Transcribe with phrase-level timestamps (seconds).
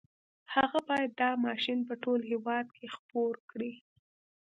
[0.55, 3.73] هغه بايد دا ماشين په ټول هېواد کې خپور کړي.